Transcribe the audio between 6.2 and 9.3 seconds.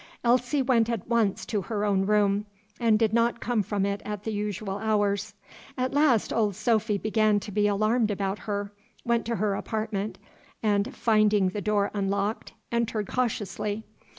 Old Sophy began to be alarmed about her, went